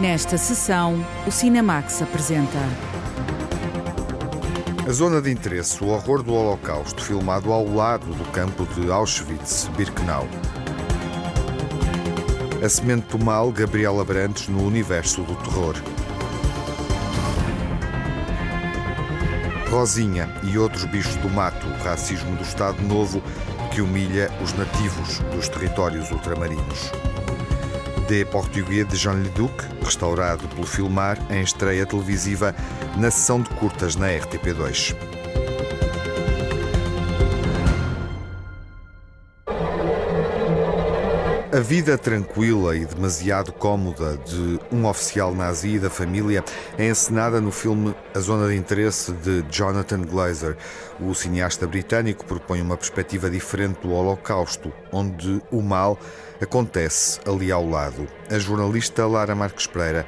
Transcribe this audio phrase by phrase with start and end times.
[0.00, 2.58] Nesta sessão, o Cinemax apresenta.
[4.86, 10.28] A Zona de Interesse, o horror do Holocausto, filmado ao lado do campo de Auschwitz-Birkenau.
[12.64, 15.74] A semente do mal, Gabriela Brantes, no universo do terror.
[19.68, 23.20] Rosinha e outros bichos do mato, o racismo do Estado Novo
[23.72, 26.92] que humilha os nativos dos territórios ultramarinos.
[28.08, 29.52] De Português de Jean Leduc,
[29.84, 32.54] restaurado pelo Filmar em estreia televisiva
[32.96, 35.17] na sessão de curtas na RTP2.
[41.58, 46.44] A vida tranquila e demasiado cómoda de um oficial nazi e da família
[46.78, 50.56] é encenada no filme A Zona de Interesse de Jonathan Glazer.
[51.00, 55.98] O cineasta britânico propõe uma perspectiva diferente do Holocausto, onde o mal
[56.40, 58.06] acontece ali ao lado.
[58.30, 60.06] A jornalista Lara Marques Pereira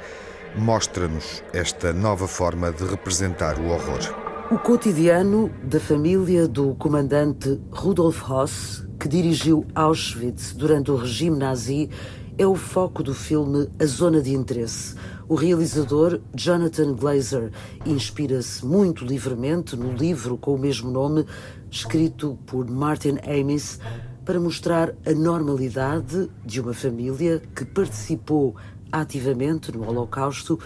[0.55, 4.30] mostra-nos esta nova forma de representar o horror.
[4.51, 11.89] O cotidiano da família do comandante Rudolf Hoss, que dirigiu Auschwitz durante o regime nazi,
[12.37, 14.95] é o foco do filme A Zona de Interesse.
[15.29, 17.49] O realizador, Jonathan Glazer,
[17.85, 21.25] inspira-se muito livremente no livro com o mesmo nome,
[21.71, 23.79] escrito por Martin Amis,
[24.25, 28.57] para mostrar a normalidade de uma família que participou
[28.91, 30.59] ativamente no Holocausto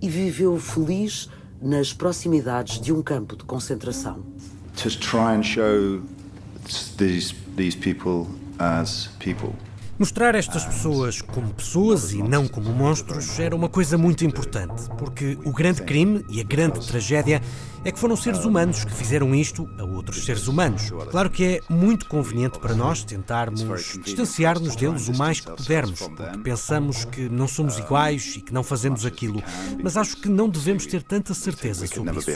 [0.00, 1.28] e viveu feliz
[1.60, 4.24] nas proximidades de um campo de concentração.
[4.82, 6.00] To try and show
[6.96, 8.26] these these people
[8.58, 9.52] as people.
[9.98, 15.38] Mostrar estas pessoas como pessoas e não como monstros era uma coisa muito importante, porque
[15.42, 17.40] o grande crime e a grande tragédia
[17.86, 20.90] é que foram seres humanos que fizeram isto a outros seres humanos.
[21.08, 23.62] Claro que é muito conveniente para nós tentarmos
[24.02, 28.64] distanciar-nos deles o mais que pudermos, porque pensamos que não somos iguais e que não
[28.64, 29.40] fazemos aquilo,
[29.80, 32.30] mas acho que não devemos ter tanta certeza sobre isso.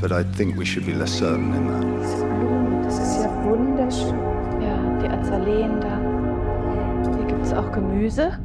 [0.00, 1.84] But I think we should be less certain in that.
[2.84, 4.16] Das ist ja wunderschön.
[4.62, 5.98] Ja, die Azaleen da.
[7.16, 8.38] Hier gibt es auch Gemüse.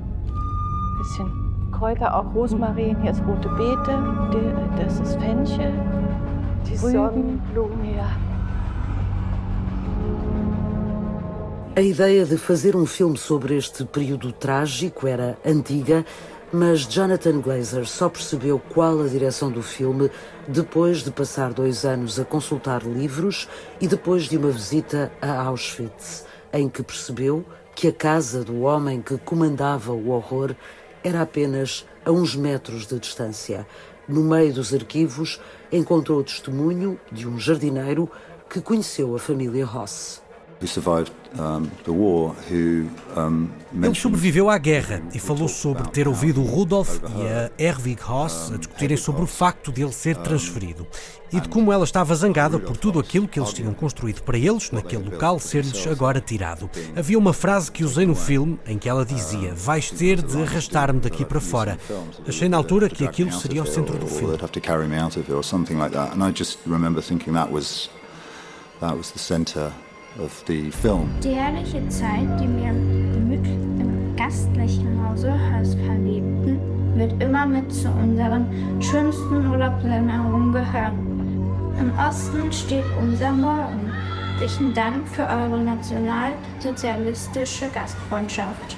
[0.98, 1.43] Bisschen
[1.74, 3.02] Kräuter, auch Rosmarin.
[3.02, 3.98] Hier ist rote Beete.
[4.78, 5.74] Das ist Fenchel.
[6.66, 7.96] Die Sonnenblumen.
[7.96, 8.10] Ja.
[11.76, 16.06] A ideia de fazer um filme sobre este período trágico era antiga,
[16.52, 20.12] mas Jonathan Glazer só percebeu qual a direção do filme
[20.48, 23.50] depois de passar dois anos a consultar livros
[23.82, 27.44] e depois de uma visita a Auschwitz, em que percebeu
[27.76, 30.56] que a casa do homem que comandava o horror
[31.04, 33.68] era apenas a uns metros de distância.
[34.08, 35.40] No meio dos arquivos,
[35.72, 38.10] encontrou o testemunho de um jardineiro
[38.50, 40.23] que conheceu a família Ross.
[43.74, 48.52] Ele sobreviveu à guerra e falou sobre ter ouvido o Rudolf e a Erwig Ross
[48.54, 50.86] a discutirem sobre o facto de ele ser transferido
[51.32, 54.70] e de como ela estava zangada por tudo aquilo que eles tinham construído para eles
[54.70, 56.70] naquele local ser-lhes agora tirado.
[56.96, 61.00] Havia uma frase que usei no filme em que ela dizia: Vais ter de arrastar-me
[61.00, 61.80] daqui para fora.
[62.28, 64.38] Achei na altura que aquilo seria o centro do filme.
[68.80, 69.72] That was the center
[70.20, 71.10] of the film.
[71.24, 72.74] Die herrliche Zeit, die wir
[73.14, 76.60] gemütlich im gastlichen Hause Haus verlebten,
[76.96, 78.46] wird immer mit zu unseren
[78.82, 81.74] schönsten Urlaubserinnerungen gehören.
[81.80, 83.92] Im Osten steht unser Morgen.
[84.44, 88.76] Herzlichen Dank für eure nationalsozialistische Gastfreundschaft.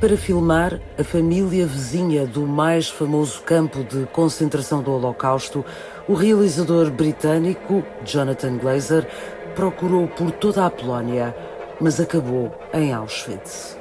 [0.00, 5.64] Para filmar a família vizinha do mais famoso campo de concentração do Holocausto,
[6.10, 9.06] o realizador britânico Jonathan Glazer
[9.54, 11.32] procurou por toda a Polónia,
[11.80, 13.76] mas acabou em Auschwitz.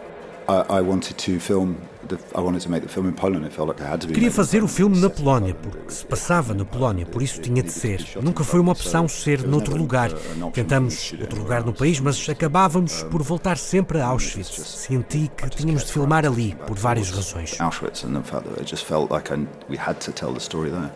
[4.14, 7.72] Queria fazer o filme na Polónia, porque se passava na Polónia, por isso tinha de
[7.72, 8.06] ser.
[8.22, 10.12] Nunca foi uma opção ser noutro lugar.
[10.54, 14.86] Tentamos outro lugar no país, mas acabávamos por voltar sempre a Auschwitz.
[14.88, 17.60] Senti que tínhamos de filmar ali, por várias razões.
[17.60, 20.40] Auschwitz and the fact that I just felt like I, we had to tell the
[20.40, 20.92] story there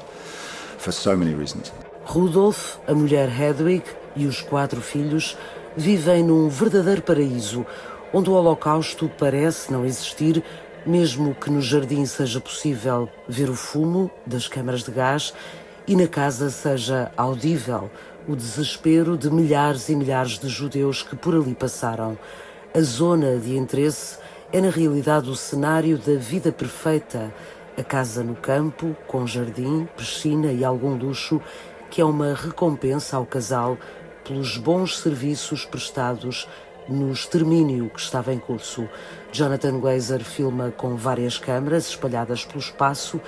[0.83, 1.71] for so many reasons.
[2.05, 3.83] Rudolf, a mulher Hedwig
[4.15, 5.37] e os quatro filhos
[5.75, 7.65] vivem num verdadeiro paraíso,
[8.13, 10.43] onde o Holocausto parece não existir,
[10.85, 15.33] mesmo que no jardim seja possível ver o fumo das câmaras de gás
[15.87, 17.89] e na casa seja audível
[18.27, 22.17] o desespero de milhares e milhares de judeus que por ali passaram.
[22.75, 24.17] A zona de interesse
[24.51, 27.33] é na realidade o cenário da vida perfeita,
[27.77, 31.41] a casa no campo, com jardim, piscina e algum luxo,
[31.89, 33.77] que é uma recompensa ao casal
[34.23, 36.47] pelos bons serviços prestados
[36.87, 38.87] no extermínio que estava em curso.
[39.31, 43.19] Jonathan Glazer filma com várias câmaras espalhadas pelo espaço,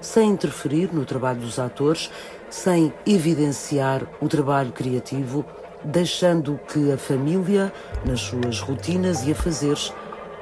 [0.00, 2.10] sem interferir no trabalho dos atores,
[2.50, 5.44] sem evidenciar o trabalho criativo,
[5.84, 7.72] deixando que a família,
[8.04, 9.92] nas suas rotinas e afazeres,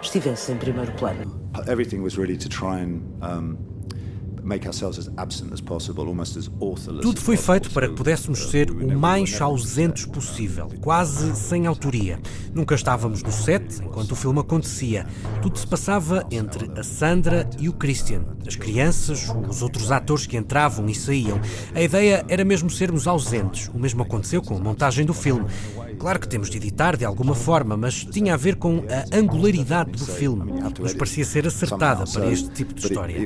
[0.03, 1.41] estivesse em primeiro plano.
[1.67, 3.57] Everything was really to try and um,
[7.03, 12.19] tudo foi feito para que pudéssemos ser o mais ausentes possível, quase sem autoria.
[12.55, 15.07] Nunca estávamos no set enquanto o filme acontecia.
[15.43, 20.37] Tudo se passava entre a Sandra e o Christian, as crianças, os outros atores que
[20.37, 21.41] entravam e saíam.
[21.75, 23.69] A ideia era mesmo sermos ausentes.
[23.75, 25.47] O mesmo aconteceu com a montagem do filme.
[26.01, 29.91] Claro que temos de editar de alguma forma, mas tinha a ver com a angularidade
[29.91, 33.19] do filme, que nos parecia ser acertada para este tipo de história.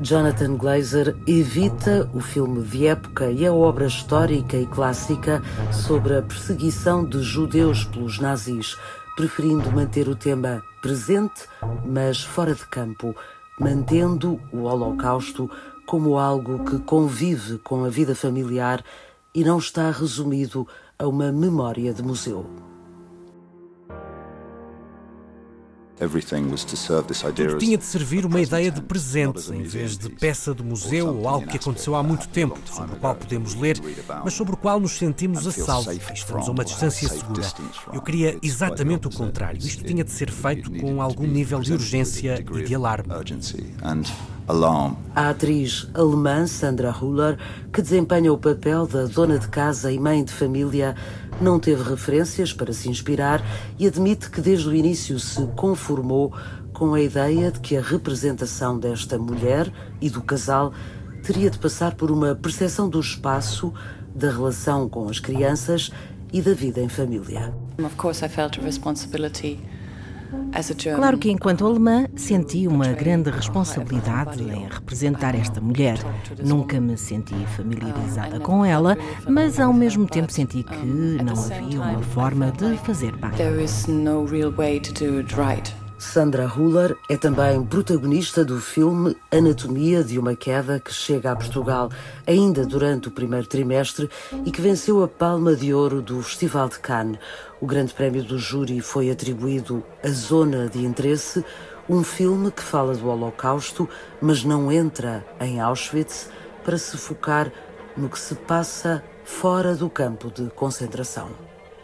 [0.00, 5.40] Jonathan Glazer evita o filme de época e a obra histórica e clássica
[5.70, 8.76] sobre a perseguição de judeus pelos nazis,
[9.14, 11.42] preferindo manter o tema presente,
[11.86, 13.14] mas fora de campo,
[13.60, 15.48] mantendo o Holocausto
[15.86, 18.84] como algo que convive com a vida familiar
[19.34, 20.66] e não está resumido
[20.98, 22.46] a uma memória de museu.
[27.36, 31.28] Tudo tinha de servir uma ideia de presente, em vez de peça de museu ou
[31.28, 33.80] algo que aconteceu há muito tempo, sobre o qual podemos ler,
[34.24, 37.42] mas sobre o qual nos sentimos a salvo e estamos a uma distância segura.
[37.92, 39.58] Eu queria exatamente o contrário.
[39.58, 43.14] Isto tinha de ser feito com algum nível de urgência e de alarme.
[45.14, 47.38] A atriz alemã Sandra Huller,
[47.72, 50.94] que desempenha o papel da dona de casa e mãe de família,
[51.40, 53.42] não teve referências para se inspirar
[53.78, 56.30] e admite que desde o início se conformou
[56.74, 60.74] com a ideia de que a representação desta mulher e do casal
[61.22, 63.72] teria de passar por uma percepção do espaço,
[64.14, 65.90] da relação com as crianças
[66.30, 67.54] e da vida em família.
[67.78, 69.58] Of course I felt a responsibility
[70.96, 75.98] Claro que, enquanto alemã, senti uma grande responsabilidade em representar esta mulher.
[76.44, 78.96] Nunca me senti familiarizada com ela,
[79.28, 83.30] mas ao mesmo tempo senti que não havia uma forma de fazer bem.
[85.98, 91.88] Sandra Huller é também protagonista do filme Anatomia de uma Queda, que chega a Portugal
[92.26, 94.10] ainda durante o primeiro trimestre
[94.44, 97.18] e que venceu a Palma de Ouro do Festival de Cannes.
[97.60, 101.44] O grande prémio do júri foi atribuído à Zona de Interesse,
[101.88, 103.88] um filme que fala do Holocausto,
[104.20, 106.28] mas não entra em Auschwitz
[106.64, 107.52] para se focar
[107.96, 111.28] no que se passa fora do campo de concentração.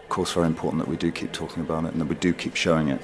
[0.09, 2.37] Of course, very important that we do keep talking about it and that we do
[2.37, 3.01] keep showing it.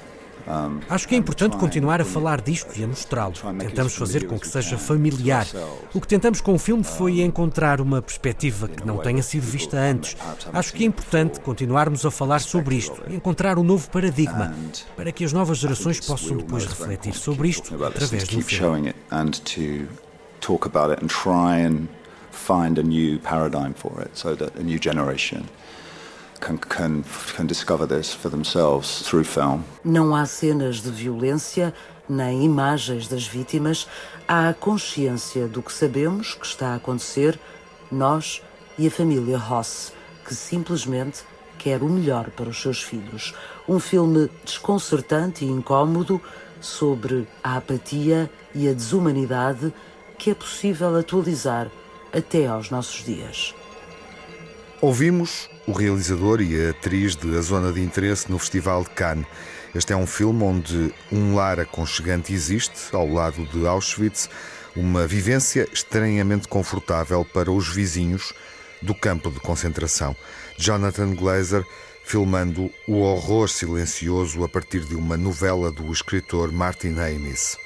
[0.89, 3.33] Acho que é importante continuar a falar disto e a mostrá-lo.
[3.59, 5.45] Tentamos fazer com que seja familiar.
[5.93, 9.77] O que tentamos com o filme foi encontrar uma perspectiva que não tenha sido vista
[9.77, 10.15] antes.
[10.53, 14.53] Acho que é importante continuarmos a falar sobre isto encontrar um novo paradigma
[14.95, 18.93] para que as novas gerações possam depois refletir sobre isto através do filme.
[22.37, 25.49] find a new paradigm for it so that a new generation
[26.39, 27.03] can, can,
[27.35, 29.63] can discover this for themselves through film.
[29.83, 31.73] Não há cenas de violência
[32.09, 33.87] nem imagens das vítimas,
[34.27, 37.39] há a consciência do que sabemos que está a acontecer,
[37.91, 38.41] nós
[38.77, 39.91] e a família Ross,
[40.25, 41.23] que simplesmente
[41.57, 43.33] quer o melhor para os seus filhos.
[43.67, 46.21] Um filme desconcertante e incômodo
[46.61, 49.73] sobre a apatia e a desumanidade
[50.17, 51.69] que é possível atualizar
[52.13, 53.53] até aos nossos dias.
[54.81, 59.27] Ouvimos o realizador e a atriz de A Zona de Interesse no Festival de Cannes.
[59.75, 64.29] Este é um filme onde um lar aconchegante existe, ao lado de Auschwitz,
[64.73, 68.33] uma vivência estranhamente confortável para os vizinhos
[68.81, 70.15] do campo de concentração.
[70.57, 71.65] Jonathan Glazer
[72.05, 77.57] filmando o horror silencioso a partir de uma novela do escritor Martin Amis.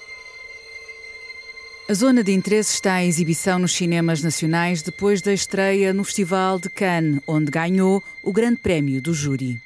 [1.92, 6.58] A zona de interesse está em exibição nos cinemas nacionais depois da estreia no Festival
[6.58, 9.62] de Cannes, onde ganhou o Grande Prémio do Júri.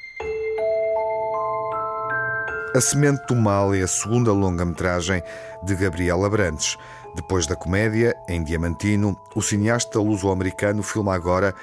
[2.75, 5.21] A Semente do Mal é a segunda longa-metragem
[5.61, 6.75] de Gabriela Brandes.
[7.15, 11.53] Depois da comédia, em Diamantino, o cineasta luso-americano filma agora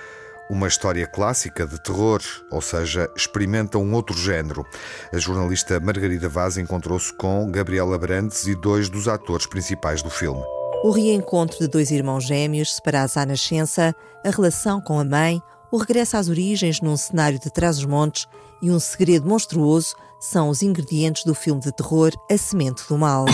[0.53, 4.67] uma história clássica de terror, ou seja, experimenta um outro género.
[5.11, 10.43] A jornalista Margarida Vaz encontrou-se com Gabriela Brandes e dois dos atores principais do filme.
[10.85, 15.41] O reencontro de dois irmãos gêmeos separados à nascença, a relação com a mãe,
[15.71, 18.27] o regresso às origens num cenário de trás-os-montes
[18.61, 23.25] e um segredo monstruoso são os ingredientes do filme de terror A Semente do Mal.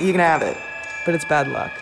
[0.00, 0.56] You can have it,
[1.04, 1.72] but it's bad luck.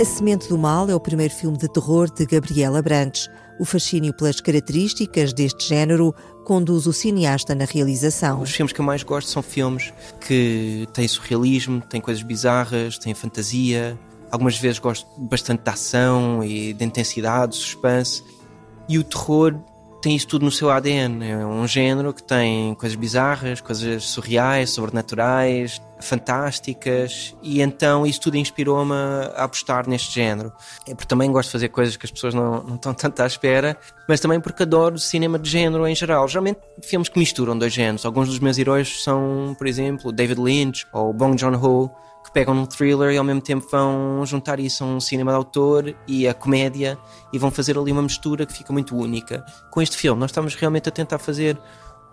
[0.00, 3.30] A Semente do Mal é o primeiro filme de terror de Gabriela Brantes.
[3.60, 6.12] O fascínio pelas características deste género
[6.44, 8.42] conduz o cineasta na realização.
[8.42, 13.14] Os filmes que eu mais gosto são filmes que têm surrealismo, têm coisas bizarras, têm
[13.14, 13.96] fantasia.
[14.28, 18.24] Algumas vezes gosto bastante de ação e de intensidade, de suspense.
[18.88, 19.54] E o terror
[20.00, 21.24] tem isso tudo no seu ADN.
[21.24, 28.36] É um género que tem coisas bizarras, coisas surreais, sobrenaturais, fantásticas, e então isso tudo
[28.36, 30.52] inspirou-me a apostar neste género.
[30.86, 33.26] É porque também gosto de fazer coisas que as pessoas não, não estão tanto à
[33.26, 33.76] espera,
[34.08, 36.28] mas também porque adoro cinema de género em geral.
[36.28, 38.04] Geralmente filmes que misturam dois géneros.
[38.04, 41.90] Alguns dos meus heróis são, por exemplo, David Lynch ou Bong Joon-ho
[42.38, 45.92] pegam num thriller e ao mesmo tempo vão juntar isso a um cinema de autor
[46.06, 46.96] e a comédia
[47.32, 49.44] e vão fazer ali uma mistura que fica muito única.
[49.72, 51.58] Com este filme, nós estamos realmente a tentar fazer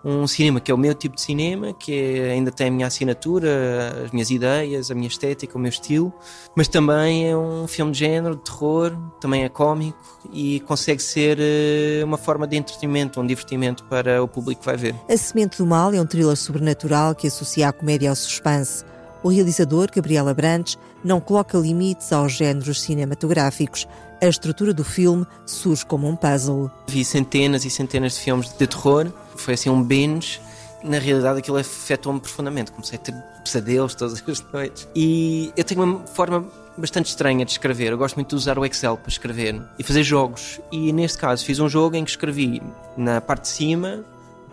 [0.04, 2.88] um cinema que é o meu tipo de cinema, que é, ainda tem a minha
[2.88, 6.12] assinatura, as minhas ideias, a minha estética, o meu estilo,
[6.56, 9.96] mas também é um filme de género, de terror, também é cómico
[10.32, 14.76] e consegue ser uh, uma forma de entretenimento, um divertimento para o público que vai
[14.76, 14.96] ver.
[15.08, 18.95] A Semente do Mal é um thriller sobrenatural que associa a comédia ao suspense.
[19.22, 23.86] O realizador, Gabriel Abrantes, não coloca limites aos géneros cinematográficos.
[24.22, 26.70] A estrutura do filme surge como um puzzle.
[26.86, 30.40] Vi centenas e centenas de filmes de terror, foi assim um binge.
[30.82, 32.70] Na realidade, aquilo afetou-me profundamente.
[32.70, 34.88] Comecei a ter pesadelos todas as noites.
[34.94, 36.44] E eu tenho uma forma
[36.76, 37.92] bastante estranha de escrever.
[37.92, 40.60] Eu gosto muito de usar o Excel para escrever e fazer jogos.
[40.70, 42.62] E neste caso, fiz um jogo em que escrevi
[42.96, 44.04] na parte de cima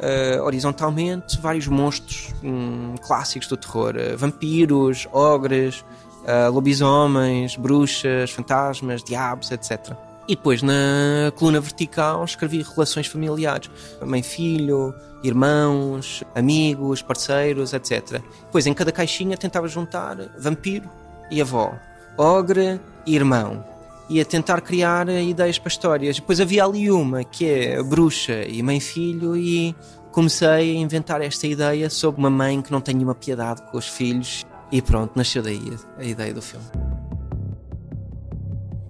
[0.04, 5.84] uh, horizontalmente vários monstros um, clássicos do terror: uh, vampiros, ogres,
[6.24, 9.96] uh, lobisomens, bruxas, fantasmas, diabos, etc.
[10.28, 13.70] E depois na coluna vertical escrevi relações familiares:
[14.06, 14.94] mãe-filho,
[15.24, 18.22] irmãos, amigos, parceiros, etc.
[18.46, 20.90] Depois em cada caixinha tentava juntar vampiro
[21.32, 21.74] e avó,
[22.18, 23.73] ogre e irmão
[24.14, 26.18] e a tentar criar ideias para histórias.
[26.18, 29.76] Depois havia ali uma que é bruxa e mãe-filho, e
[30.12, 33.88] comecei a inventar esta ideia sobre uma mãe que não tem nenhuma piedade com os
[33.88, 35.60] filhos, e pronto, nasceu daí
[35.98, 36.66] a ideia do filme.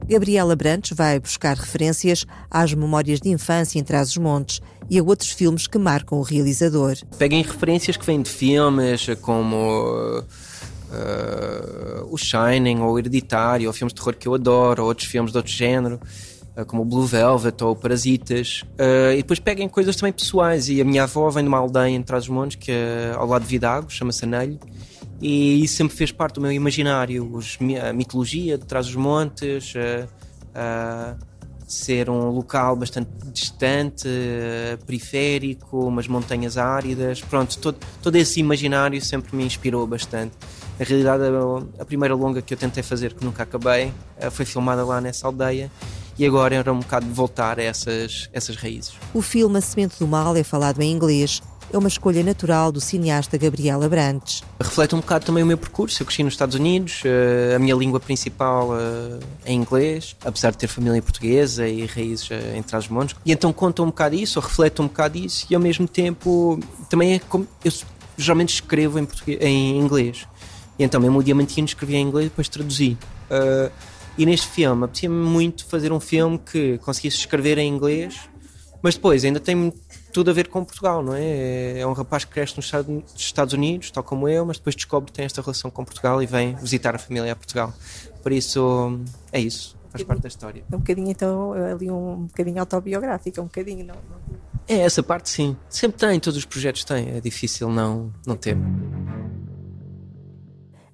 [0.10, 5.68] Gabriela Brantes vai buscar referências às memórias de infância em Trás-os-Montes e a outros filmes
[5.68, 6.98] que marcam o realizador.
[7.18, 10.22] Peguem referências que vêm de filmes como
[10.94, 15.08] uh, o Shining, ou o Hereditário, ou filmes de terror que eu adoro, ou outros
[15.08, 16.00] filmes de outro género,
[16.56, 18.64] uh, como o Blue Velvet ou Parasitas.
[18.74, 20.70] Uh, e depois peguem coisas também pessoais.
[20.70, 23.48] E a minha avó vem de uma aldeia em Trás-os-Montes, que é ao lado de
[23.48, 24.60] Vidago, chama-se Anelho.
[25.22, 29.74] E isso sempre fez parte do meu imaginário, os, a mitologia de Trás-os-Montes,
[31.66, 34.08] ser um local bastante distante,
[34.86, 37.22] periférico, umas montanhas áridas.
[37.22, 40.36] Pronto, todo, todo esse imaginário sempre me inspirou bastante.
[40.80, 41.24] Na realidade,
[41.80, 45.28] a primeira longa que eu tentei fazer, que nunca acabei, eh, foi filmada lá nessa
[45.28, 45.70] aldeia
[46.18, 48.94] e agora era um bocado de voltar a essas, essas raízes.
[49.14, 51.42] O filme A Semente do Mal é falado em inglês.
[51.72, 54.44] É uma escolha natural do cineasta Gabriel Abrantes.
[54.60, 56.04] Reflete um bocado também o meu percurso.
[56.04, 60.58] Eu cresci nos Estados Unidos, eh, a minha língua principal eh, é inglês, apesar de
[60.58, 63.16] ter família portuguesa e raízes em Trás-os-Montes.
[63.26, 66.60] E então conta um bocado isso, ou reflete um bocado isso, e ao mesmo tempo
[66.90, 67.48] também é como.
[67.64, 67.72] Eu
[68.18, 70.28] geralmente escrevo em, português, em inglês.
[70.78, 72.98] E então mesmo o Diamantino escrevia em inglês e depois traduzi.
[73.30, 73.72] Uh,
[74.18, 78.30] e neste filme apetecia-me muito fazer um filme que conseguisse escrever em inglês,
[78.82, 79.74] mas depois ainda tem
[80.12, 81.80] tudo a ver com Portugal, não é?
[81.80, 82.72] É um rapaz que cresce nos
[83.16, 86.28] Estados Unidos, tal como eu, mas depois descobre que tem esta relação com Portugal e
[86.28, 87.74] vem visitar a família a Portugal.
[88.22, 89.00] Por isso,
[89.32, 90.64] é isso, faz parte da história.
[90.72, 93.96] É um bocadinho, então, ali um bocadinho autobiográfico, um bocadinho, não?
[94.68, 95.58] É, essa parte sim.
[95.68, 98.56] Sempre tem, todos os projetos têm, é difícil não, não ter.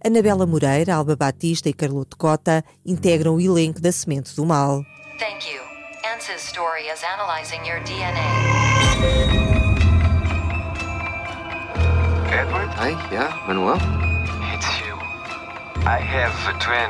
[0.04, 4.82] Anabela Moreira, Alba Batista e Carloto Cota integram o elenco da Semente do Mal.
[5.20, 5.60] Thank you.
[6.06, 8.20] ANSYS story is analyzing your DNA.
[12.32, 12.70] Edward?
[12.78, 13.76] Hi, yeah, Manuel?
[14.56, 14.96] It's you.
[15.86, 16.90] I have a twin.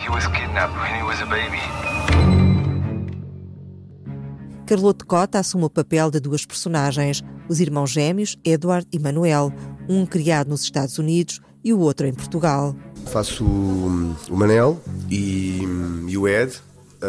[0.00, 1.60] He was kidnapped when he was a baby.
[4.66, 9.52] Carloto Cota assume o papel de duas personagens, os irmãos gêmeos Edward e Manuel,
[9.86, 12.74] um criado nos Estados Unidos e o outro em Portugal.
[13.06, 15.62] Faço o, o Manel e,
[16.08, 16.54] e o Ed,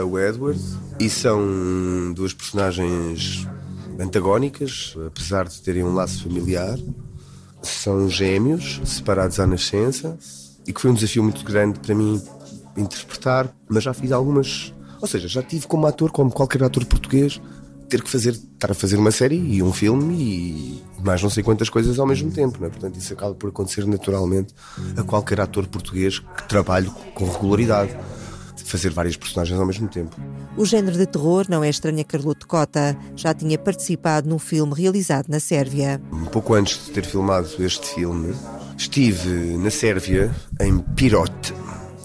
[0.06, 0.60] o Edward,
[1.00, 3.48] e são duas personagens
[4.00, 6.78] antagónicas, apesar de terem um laço familiar.
[7.62, 10.18] São gêmeos, separados à nascença,
[10.68, 12.22] e que foi um desafio muito grande para mim
[12.76, 14.74] interpretar, mas já fiz algumas.
[15.02, 17.40] Ou seja, já tive como ator, como qualquer ator português,
[17.90, 21.44] ter que fazer, estar a fazer uma série e um filme e mais não sei
[21.44, 22.70] quantas coisas ao mesmo tempo, não é?
[22.70, 24.54] Portanto, isso acaba por acontecer naturalmente
[24.98, 27.96] a qualquer ator português que trabalhe com regularidade.
[28.66, 30.16] Fazer várias personagens ao mesmo tempo.
[30.58, 32.98] O género de terror não é estranho a Carloto Cota.
[33.16, 36.02] Já tinha participado num filme realizado na Sérvia.
[36.12, 38.34] Um pouco antes de ter filmado este filme,
[38.76, 41.54] estive na Sérvia, em Pirot,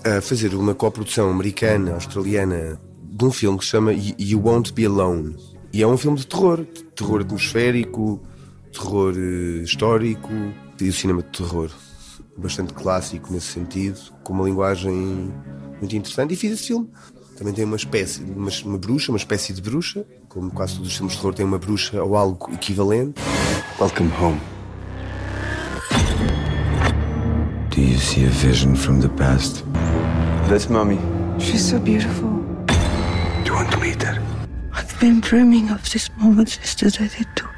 [0.04, 4.84] a fazer uma coprodução americana, australiana, de um filme que se chama You Won't Be
[4.84, 5.36] Alone.
[5.72, 8.20] E é um filme de terror, de terror atmosférico,
[8.72, 10.30] terror uh, histórico
[10.80, 11.70] e o cinema de terror.
[12.36, 15.32] Bastante clássico nesse sentido, com uma linguagem
[15.78, 16.34] muito interessante.
[16.34, 16.88] E fiz esse filme.
[17.36, 20.96] Também tem uma espécie, uma, uma bruxa, uma espécie de bruxa, como quase todos os
[20.96, 23.20] filmes de terror têm uma bruxa ou algo equivalente.
[23.78, 24.40] Welcome home.
[27.70, 29.62] Do you see a vision from the past?
[30.48, 30.98] That's mommy.
[31.38, 32.28] She's so beautiful.
[33.44, 34.27] Do you want to meet her?
[34.88, 37.54] I've been dreaming of this moment since the day they took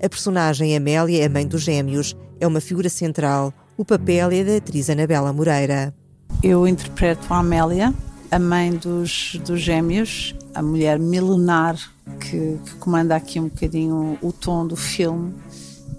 [0.00, 3.52] A personagem Amélia a mãe dos gêmeos, é uma figura central.
[3.76, 5.94] O papel é da atriz Anabela Moreira.
[6.42, 7.92] Eu interpreto a Amélia,
[8.30, 11.76] a mãe dos, dos gêmeos, a mulher milenar
[12.20, 15.34] que, que comanda aqui um bocadinho o tom do filme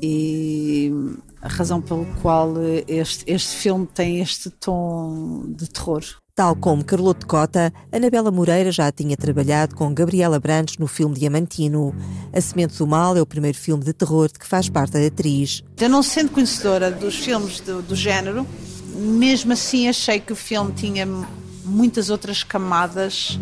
[0.01, 0.93] e
[1.41, 2.53] a razão pelo qual
[2.87, 6.03] este, este filme tem este tom de terror.
[6.35, 11.95] Tal como Carlote Cota, Anabela Moreira já tinha trabalhado com Gabriela Brandes no filme Diamantino.
[12.33, 15.07] A Semente do Mal é o primeiro filme de terror de que faz parte a
[15.07, 15.63] atriz.
[15.79, 18.45] Eu não sendo conhecedora dos filmes do, do género,
[18.93, 21.07] mesmo assim achei que o filme tinha
[21.63, 23.39] muitas outras camadas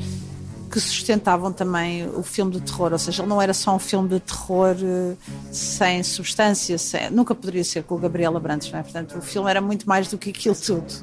[0.70, 4.10] que sustentavam também o filme de terror, ou seja, ele não era só um filme
[4.10, 5.18] de terror uh,
[5.52, 8.84] sem substância, sem, nunca poderia ser com o Gabriela Brandes, não é?
[8.84, 10.94] Portanto, o filme era muito mais do que aquilo tudo.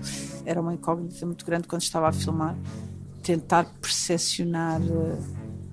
[0.44, 2.56] Era uma incógnita muito grande quando estava a filmar,
[3.22, 5.18] tentar percepcionar uh,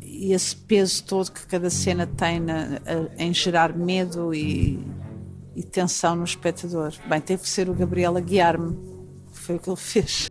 [0.02, 4.80] esse peso todo que cada cena tem na, uh, em gerar medo e,
[5.56, 6.94] e tensão no espectador.
[7.08, 8.77] Bem, teve que ser o Gabriel a guiar-me,
[9.32, 10.30] foi o que ele fez.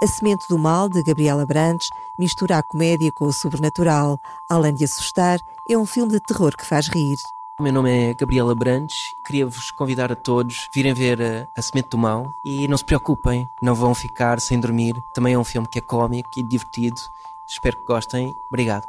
[0.00, 4.20] A Semente do Mal, de Gabriela Brandes, mistura a comédia com o sobrenatural.
[4.48, 7.16] Além de assustar, é um filme de terror que faz rir.
[7.58, 11.60] O meu nome é Gabriela Brandes, queria-vos convidar a todos a virem ver a, a
[11.60, 15.02] Semente do Mal e não se preocupem, não vão ficar sem dormir.
[15.12, 17.00] Também é um filme que é cómico e divertido.
[17.44, 18.36] Espero que gostem.
[18.48, 18.86] Obrigado.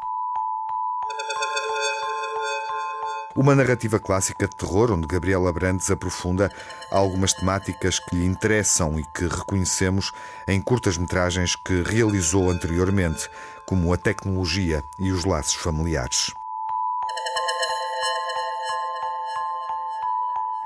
[3.36, 6.52] Uma narrativa clássica de terror, onde Gabriela Brandes aprofunda
[6.92, 10.12] algumas temáticas que lhe interessam e que reconhecemos
[10.48, 13.32] em curtas-metragens que realizou anteriormente,
[13.66, 16.39] como a tecnologia e os laços familiares.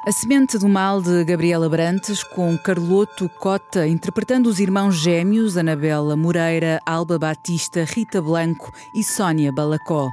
[0.06, 6.18] A Semente do Mal de Gabriela Brantes, com Carloto Cota interpretando os irmãos gêmeos Anabela
[6.18, 10.12] Moreira, Alba Batista, Rita Blanco e Sónia Balacó.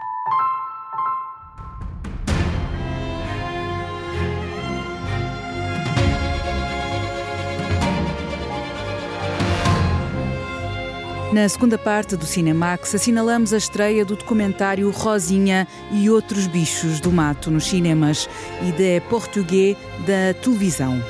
[11.32, 17.12] Na segunda parte do Cinemax, assinalamos a estreia do documentário Rosinha e outros bichos do
[17.12, 18.28] mato nos cinemas
[18.66, 21.00] e de português da televisão.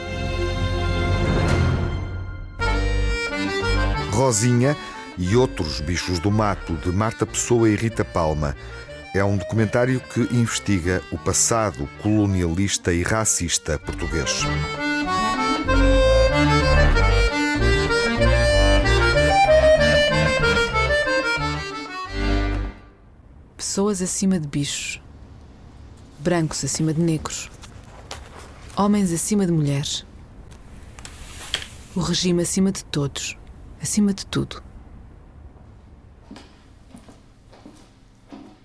[4.13, 4.77] Rosinha
[5.17, 8.55] e outros bichos do mato de Marta Pessoa e Rita Palma.
[9.15, 14.45] É um documentário que investiga o passado colonialista e racista português.
[23.71, 25.01] Pessoas acima de bichos.
[26.19, 27.49] Brancos acima de negros.
[28.77, 30.05] Homens acima de mulheres.
[31.95, 33.39] O regime acima de todos.
[33.81, 34.61] Acima de tudo.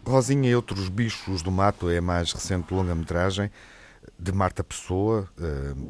[0.04, 3.52] Rosinha e outros bichos do mato é a mais recente longa-metragem
[4.18, 5.30] de Marta Pessoa,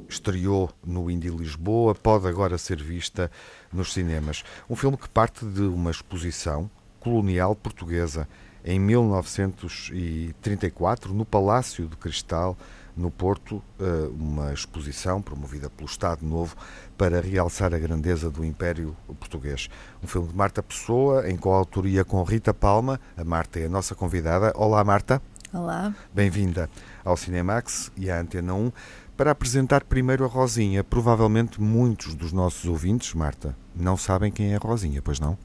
[0.10, 3.32] estreou no Indy Lisboa, pode agora ser vista
[3.72, 4.44] nos cinemas.
[4.70, 8.28] Um filme que parte de uma exposição colonial portuguesa
[8.66, 12.58] em 1934, no Palácio de Cristal,
[12.98, 16.56] no Porto, eh, uma exposição promovida pelo Estado Novo
[16.98, 19.70] para realçar a grandeza do Império Português.
[20.04, 23.00] Um filme de Marta Pessoa, em coautoria com Rita Palma.
[23.16, 24.52] A Marta é a nossa convidada.
[24.56, 25.22] Olá, Marta.
[25.54, 25.94] Olá.
[26.12, 26.68] Bem-vinda
[27.04, 28.72] ao Cinemax e à Antena 1
[29.16, 30.84] para apresentar primeiro a Rosinha.
[30.84, 35.38] Provavelmente muitos dos nossos ouvintes, Marta, não sabem quem é a Rosinha, pois não?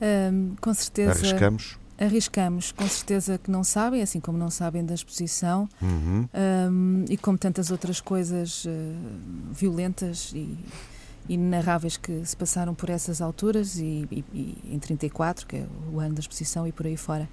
[0.00, 1.10] Um, com certeza.
[1.10, 1.76] Arriscamos?
[1.98, 6.28] Arriscamos, com certeza que não sabem, assim como não sabem da exposição uhum.
[6.70, 8.70] um, e como tantas outras coisas uh,
[9.52, 10.58] violentas e,
[11.28, 15.98] inenarráveis que se passaram por essas alturas e, e, e em 34, que é o
[16.00, 17.28] ano da exposição e por aí fora.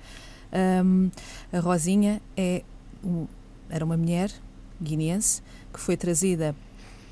[0.86, 1.10] Um,
[1.52, 2.64] a Rosinha é
[3.04, 3.28] um,
[3.70, 4.32] era uma mulher
[4.82, 6.56] guineense que foi trazida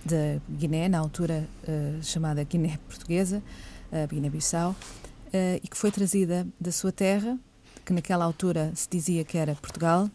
[0.06, 3.42] da Guiné, na altura uh, chamada Guiné Portuguesa,
[3.92, 4.76] uh, Guiné-Bissau,
[5.34, 7.38] uh, e que foi trazida da sua terra,
[7.86, 10.10] que naquela altura se dizia que era Portugal,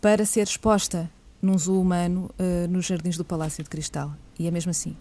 [0.00, 4.14] para ser exposta num zoo humano uh, nos jardins do Palácio de Cristal.
[4.38, 4.96] E é mesmo assim.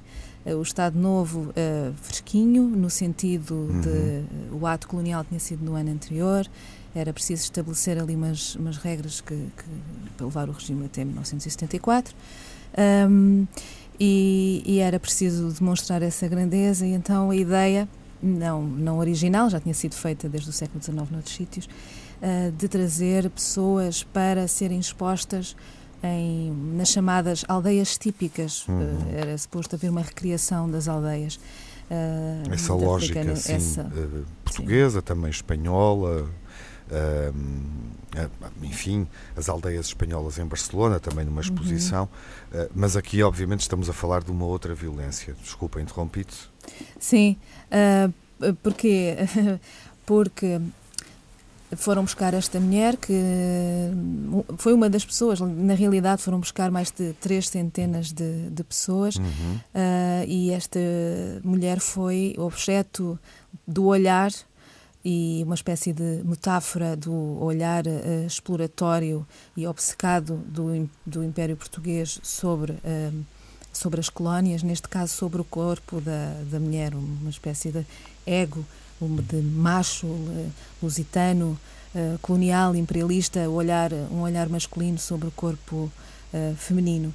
[0.45, 3.81] Uh, o Estado Novo uh, fresquinho, no sentido uhum.
[3.81, 6.47] de o ato colonial tinha sido no ano anterior,
[6.95, 9.63] era preciso estabelecer ali umas, umas regras que, que,
[10.15, 12.15] para levar o regime até 1974.
[13.09, 13.47] Um,
[13.99, 17.89] e, e, era preciso demonstrar essa grandeza, e então a ideia,
[18.21, 22.67] não, não original, já tinha sido feita desde o século XIX noutros sítios, uh, de
[22.67, 25.55] trazer pessoas para serem expostas
[26.03, 28.67] em, nas chamadas aldeias típicas.
[28.67, 28.79] Uhum.
[28.79, 31.39] Uh, era suposto haver uma recriação das aldeias.
[31.89, 33.89] Uh, essa lógica assim, essa,
[34.43, 35.05] portuguesa, sim.
[35.05, 36.29] também espanhola,
[38.61, 41.41] enfim, as aldeias espanholas em Barcelona, também numa uhum.
[41.41, 42.09] exposição,
[42.53, 42.67] uhum.
[42.73, 45.35] mas aqui, obviamente, estamos a falar de uma outra violência.
[45.41, 46.49] Desculpa, interrompi-te.
[46.99, 47.37] Sim,
[48.61, 49.15] porque,
[50.05, 50.59] porque
[51.75, 53.13] foram buscar esta mulher que
[54.57, 59.17] foi uma das pessoas, na realidade foram buscar mais de três centenas de, de pessoas
[59.17, 59.25] uhum.
[59.25, 60.79] uh, e esta
[61.43, 63.19] mulher foi objeto
[63.67, 64.31] do olhar
[65.09, 72.19] e uma espécie de metáfora do olhar uh, exploratório e obcecado do, do Império Português
[72.21, 73.25] sobre, uh,
[73.71, 77.85] sobre as colónias, neste caso sobre o corpo da, da mulher, uma espécie de
[78.25, 78.65] ego
[78.99, 80.51] de macho uh,
[80.83, 81.57] lusitano,
[82.21, 85.91] colonial, imperialista, olhar, um olhar masculino sobre o corpo
[86.55, 87.11] feminino.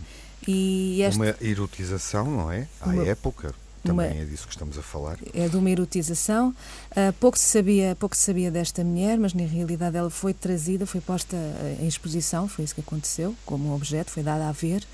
[0.48, 2.66] E uma erotização, não é?
[2.81, 3.55] À uma, época.
[3.83, 5.18] Também uma, é disso que estamos a falar.
[5.35, 6.51] É de uma erotização.
[6.90, 10.87] Uh, pouco, se sabia, pouco se sabia desta mulher, mas na realidade ela foi trazida,
[10.87, 11.37] foi posta
[11.81, 14.85] em exposição, foi isso que aconteceu, como um objeto, foi dada a ver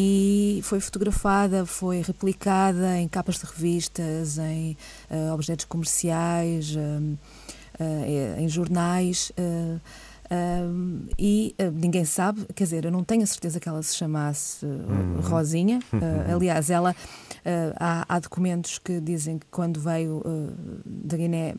[0.00, 4.76] e foi fotografada, foi replicada em capas de revistas, em
[5.10, 7.18] uh, objetos comerciais, uh,
[7.80, 9.32] uh, em jornais.
[11.18, 15.20] E ninguém sabe, quer dizer, eu não tenho a certeza que ela se chamasse uhum.
[15.22, 15.80] Rosinha.
[16.32, 16.94] aliás, ela
[17.76, 20.22] há, há, documentos que dizem que quando veio
[20.84, 21.54] da Guiné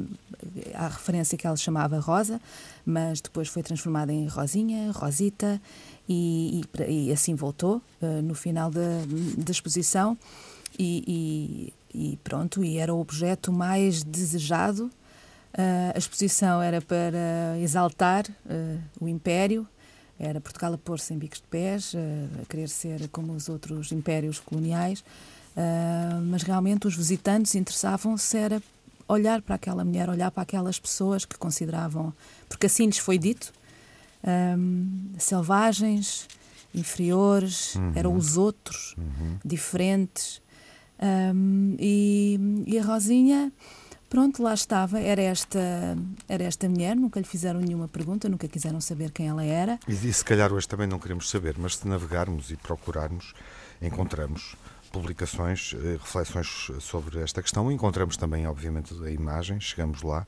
[0.73, 2.39] há referência que ela se chamava Rosa,
[2.85, 5.61] mas depois foi transformada em Rosinha, Rosita
[6.07, 9.01] e, e, e assim voltou uh, no final da,
[9.37, 10.17] da exposição
[10.77, 14.89] e, e, pronto, e era o objeto mais desejado.
[15.53, 19.67] Uh, a exposição era para exaltar uh, o Império,
[20.19, 21.95] era Portugal a pôr-se em bicos de pés,
[22.41, 25.01] a querer ser como os outros impérios coloniais,
[26.25, 28.61] mas realmente os visitantes interessavam-se era
[29.07, 32.13] olhar para aquela mulher, olhar para aquelas pessoas que consideravam,
[32.47, 33.51] porque assim lhes foi dito,
[34.23, 36.27] um, selvagens,
[36.73, 37.91] inferiores, uhum.
[37.95, 39.39] eram os outros, uhum.
[39.43, 40.41] diferentes.
[41.01, 43.51] Um, e, e, a Rosinha,
[44.09, 45.59] pronto, lá estava, era esta,
[46.27, 49.79] era esta mulher, nunca lhe fizeram nenhuma pergunta, nunca quiseram saber quem ela era.
[49.87, 53.33] E, e se calhar hoje também não queremos saber, mas se navegarmos e procurarmos,
[53.81, 54.55] encontramos
[54.91, 57.71] publicações, eh, reflexões sobre esta questão.
[57.71, 60.25] Encontramos também, obviamente, a imagem, chegamos lá,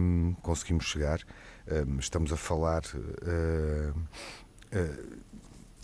[0.00, 1.20] um, conseguimos chegar
[1.98, 3.94] estamos a falar uh,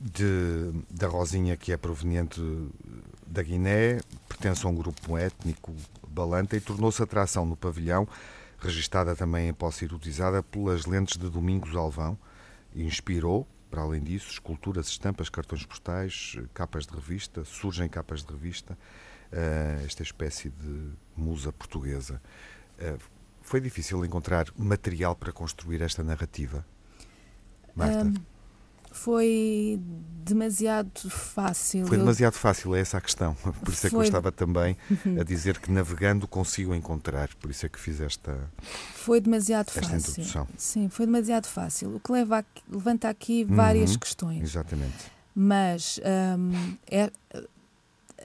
[0.01, 2.41] de, da Rosinha, que é proveniente
[3.31, 5.73] da Guiné, pertence a um grupo étnico
[6.09, 8.07] balanta e tornou-se atração no pavilhão,
[8.59, 12.19] registada também em posse erotizada pelas lentes de Domingos Alvão,
[12.75, 18.77] inspirou, para além disso, esculturas, estampas, cartões postais, capas de revista, surgem capas de revista,
[19.33, 22.21] uh, esta espécie de musa portuguesa.
[22.79, 22.99] Uh,
[23.43, 26.66] foi difícil encontrar material para construir esta narrativa?
[27.77, 28.05] Marta?
[28.05, 28.14] Um,
[28.90, 29.81] foi
[30.24, 31.87] demasiado fácil.
[31.87, 33.35] Foi demasiado fácil, é essa a questão.
[33.64, 34.76] Por isso é que eu estava também
[35.18, 37.29] a dizer que navegando consigo encontrar.
[37.37, 38.37] Por isso é que fiz esta.
[38.94, 39.96] Foi demasiado esta fácil.
[39.96, 40.48] Introdução.
[40.57, 41.96] Sim, foi demasiado fácil.
[41.96, 44.42] O que leva aqui, levanta aqui várias uhum, questões.
[44.42, 45.11] Exatamente.
[45.35, 46.00] Mas
[46.38, 47.11] um, é,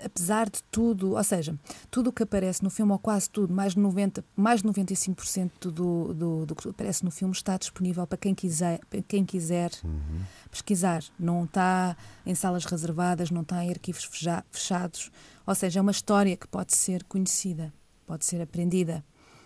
[0.04, 1.58] apesar de tudo, ou seja,
[1.90, 5.52] tudo o que aparece no filme, ou quase tudo, mais de, 90, mais de 95%
[5.72, 9.72] do, do, do que aparece no filme está disponível para quem quiser, para quem quiser
[9.84, 10.22] uhum.
[10.52, 11.04] pesquisar.
[11.20, 14.10] Não está em salas reservadas, não está em arquivos
[14.52, 15.12] fechados.
[15.46, 17.74] Ou seja, é uma história que pode ser conhecida,
[18.06, 19.04] pode ser aprendida.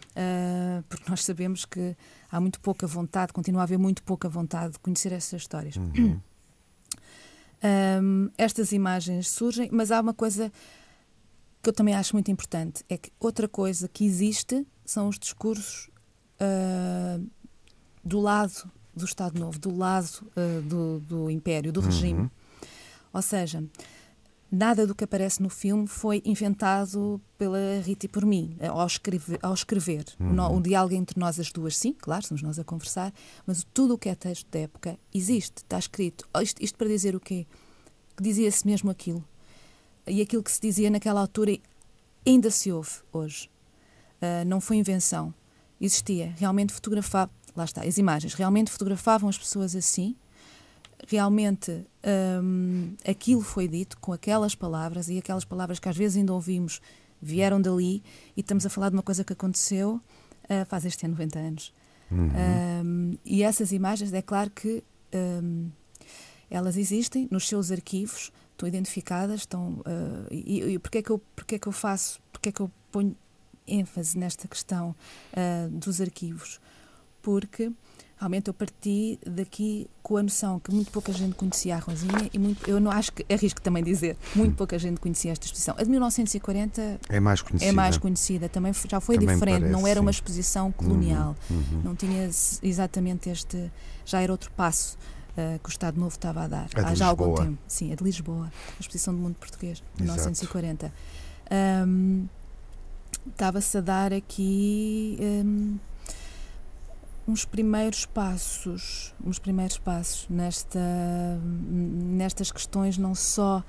[0.09, 1.95] Uh, porque nós sabemos que
[2.31, 5.75] há muito pouca vontade, continua a haver muito pouca vontade de conhecer essas histórias.
[5.75, 6.19] Uhum.
[7.61, 10.51] Um, estas imagens surgem, mas há uma coisa
[11.61, 15.89] que eu também acho muito importante é que outra coisa que existe são os discursos
[16.39, 17.25] uh,
[18.03, 22.21] do lado do Estado Novo, do lado uh, do, do, Império, do regime.
[22.21, 22.29] Uhum.
[23.13, 23.63] Ou seja,
[24.51, 29.39] nada do que aparece no filme foi inventado pela Rita e por mim, ao escrever.
[29.41, 30.05] Ao escrever.
[30.19, 30.57] Uhum.
[30.57, 33.13] O, diálogo entre nós as duas, sim, claro, somos nós a conversar,
[33.45, 36.27] mas tudo o que é texto da época existe, está escrito.
[36.41, 37.45] Isto, isto para dizer o quê?
[38.15, 39.23] Que dizia-se mesmo aquilo.
[40.07, 41.57] E aquilo que se dizia naquela altura
[42.25, 43.49] ainda se ouve hoje.
[44.21, 45.33] Uh, não foi invenção.
[45.79, 46.33] Existia.
[46.37, 47.31] Realmente fotografava.
[47.55, 48.33] Lá está, as imagens.
[48.33, 50.15] Realmente fotografavam as pessoas assim
[51.07, 51.85] realmente
[52.43, 56.81] um, aquilo foi dito com aquelas palavras e aquelas palavras que às vezes ainda ouvimos
[57.21, 58.03] vieram dali
[58.35, 60.01] e estamos a falar de uma coisa que aconteceu
[60.45, 61.73] uh, faz este ano 90 anos.
[62.11, 62.29] Uhum.
[62.83, 64.83] Um, e essas imagens, é claro que
[65.13, 65.69] um,
[66.49, 69.73] elas existem nos seus arquivos, estão identificadas, estão.
[69.79, 72.61] Uh, e, e porquê, é que eu, porquê é que eu faço, porquê é que
[72.61, 73.15] eu ponho
[73.67, 74.95] ênfase nesta questão
[75.33, 76.59] uh, dos arquivos?
[77.29, 77.71] Porque
[78.17, 82.39] realmente eu parti daqui com a noção que muito pouca gente conhecia a Rosinha e
[82.39, 85.75] muito, eu não acho que arrisco também dizer, muito pouca gente conhecia esta exposição.
[85.77, 89.71] A de 1940 é mais conhecida, é mais conhecida também já foi também diferente, parece,
[89.71, 90.01] não era sim.
[90.01, 91.81] uma exposição colonial, uhum, uhum.
[91.83, 92.27] não tinha
[92.63, 93.71] exatamente este,
[94.03, 94.97] já era outro passo.
[95.29, 97.57] Uh, que o Estado Novo estava a dar a há já algum tempo.
[97.67, 100.91] Sim, a de Lisboa, a exposição do mundo português, 1940.
[101.85, 102.27] Um,
[103.27, 105.77] Estava-se a dar aqui um,
[107.29, 110.79] uns primeiros passos, uns primeiros passos nesta,
[111.39, 113.63] nestas questões não só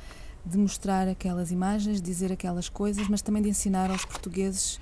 [0.47, 4.81] de mostrar aquelas imagens, dizer aquelas coisas, mas também de ensinar aos portugueses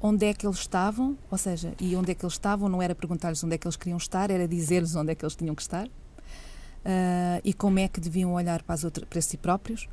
[0.00, 2.94] onde é que eles estavam, ou seja, e onde é que eles estavam não era
[2.94, 5.62] perguntar-lhes onde é que eles queriam estar, era dizer-lhes onde é que eles tinham que
[5.62, 9.88] estar uh, e como é que deviam olhar para, as para si próprios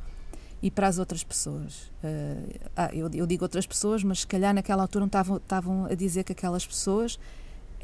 [0.61, 1.93] e para as outras pessoas.
[2.03, 5.85] Uh, ah, eu, eu, digo outras pessoas, mas se calhar naquela altura não estavam, estavam
[5.85, 7.17] a dizer que aquelas pessoas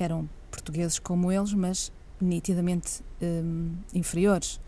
[0.01, 4.59] eram portugueses como eles, mas nitidamente um, inferiores.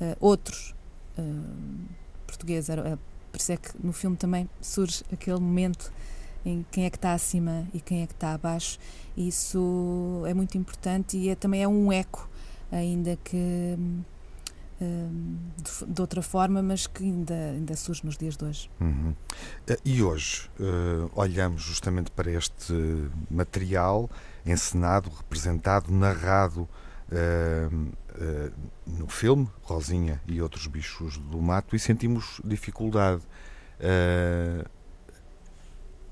[0.00, 0.74] Uh, outros
[1.18, 1.84] um,
[2.26, 2.70] portugueses.
[2.70, 2.98] Era,
[3.30, 5.92] por isso é que no filme também surge aquele momento
[6.44, 8.78] em quem é que está acima e quem é que está abaixo.
[9.16, 12.28] Isso é muito importante e é, também é um eco,
[12.72, 14.02] ainda que hum,
[15.58, 18.70] de, de, outra forma, mas que ainda, ainda surge nos dias de hoje.
[18.80, 19.14] Uhum.
[19.66, 22.72] Eh, e hoje uh, olhamos justamente para este
[23.30, 24.08] material
[24.44, 26.68] encenado, representado, narrado
[27.10, 28.52] uh, uh,
[28.86, 33.22] no filme, Rosinha e outros bichos do mato, e sentimos dificuldade.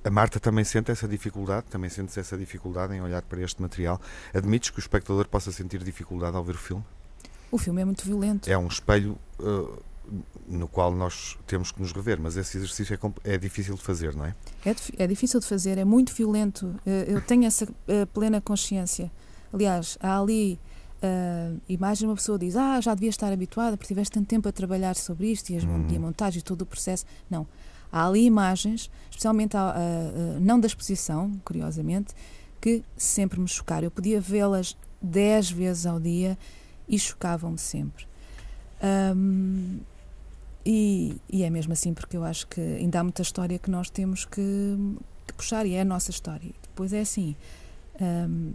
[0.04, 4.00] a Marta também sente essa dificuldade, também sente essa dificuldade em olhar para este material.
[4.32, 6.84] Admites que o espectador possa sentir dificuldade ao ver o filme?
[7.50, 8.48] O filme é muito violento.
[8.50, 9.82] É um espelho uh,
[10.46, 14.14] no qual nós temos que nos rever, mas esse exercício é, é difícil de fazer,
[14.14, 14.34] não é?
[14.64, 14.74] é?
[14.96, 16.66] É difícil de fazer, é muito violento.
[16.86, 19.10] Uh, eu tenho essa uh, plena consciência.
[19.52, 20.58] Aliás, há ali
[21.02, 24.52] uh, imagem uma pessoa diz: Ah, já devia estar habituada porque tiveste tanto tempo a
[24.52, 25.86] trabalhar sobre isto e, as, uhum.
[25.90, 27.04] e a montagem e todo o processo.
[27.30, 27.46] Não.
[27.90, 32.14] Há ali imagens, especialmente a, a, a, não da exposição, curiosamente,
[32.60, 33.84] que sempre me chocaram.
[33.84, 36.36] Eu podia vê-las dez vezes ao dia
[36.86, 38.06] e chocavam-me sempre.
[38.82, 39.80] Um,
[40.64, 43.88] e, e, é mesmo assim porque eu acho que ainda há muita história que nós
[43.88, 44.42] temos que,
[45.26, 46.50] que puxar e é a nossa história.
[46.62, 47.34] Depois é assim,
[48.00, 48.52] um,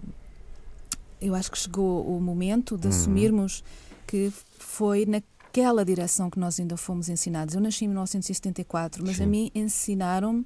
[1.21, 2.93] eu acho que chegou o momento de uhum.
[2.93, 3.63] assumirmos
[4.05, 7.55] que foi naquela direção que nós ainda fomos ensinados.
[7.55, 9.23] Eu nasci em 1974, mas Sim.
[9.23, 10.45] a mim ensinaram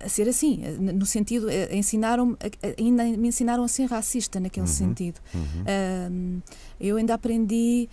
[0.00, 2.36] a ser assim, no sentido, eh, ensinaram
[2.76, 5.20] ainda me ensinaram a ser racista naquele uhum, sentido.
[5.32, 6.40] Uhum.
[6.40, 6.42] Uh,
[6.80, 7.88] eu ainda aprendi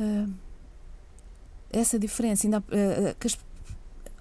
[0.00, 0.32] uh,
[1.72, 3.38] essa diferença, ainda, uh, as,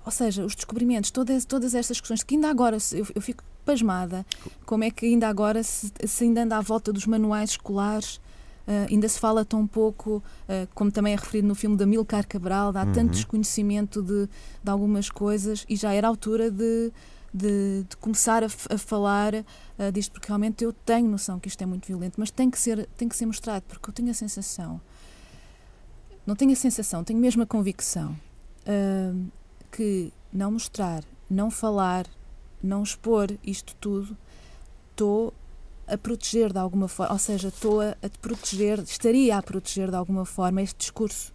[0.05, 4.25] ou seja, os descobrimentos, todas, todas estas questões que ainda agora eu, eu fico pasmada,
[4.65, 8.19] como é que ainda agora se, se ainda anda à volta dos manuais escolares
[8.61, 12.27] Uh, ainda se fala tão pouco, uh, como também é referido no filme da Milcar
[12.27, 12.93] Cabral, há uhum.
[12.93, 14.29] tanto desconhecimento de,
[14.63, 16.91] de, algumas coisas e já era a altura de,
[17.33, 21.61] de, de começar a, a falar uh, disto, porque realmente eu tenho noção que isto
[21.61, 24.13] é muito violento, mas tem que ser, tem que ser mostrado, porque eu tenho a
[24.13, 24.79] sensação,
[26.31, 28.17] não tenho a sensação, tenho mesmo a convicção
[28.65, 29.31] uh,
[29.69, 32.07] que não mostrar, não falar,
[32.63, 34.15] não expor isto tudo,
[34.91, 35.33] estou
[35.85, 39.97] a proteger de alguma forma, ou seja, estou a, a proteger, estaria a proteger de
[39.97, 41.33] alguma forma este discurso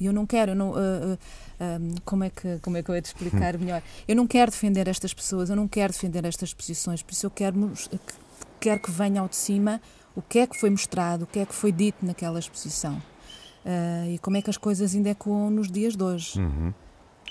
[0.00, 1.18] e eu não quero, eu não, uh, uh,
[1.60, 3.80] um, como, é que, como é que eu ia te explicar melhor?
[4.08, 7.30] Eu não quero defender estas pessoas, eu não quero defender estas posições, por isso eu
[7.30, 7.72] quero,
[8.58, 9.80] quero que venha ao de cima
[10.16, 13.00] o que é que foi mostrado, o que é que foi dito naquela exposição.
[13.66, 16.38] Uh, e como é que as coisas ainda ecoam nos dias de hoje.
[16.38, 16.72] Uhum.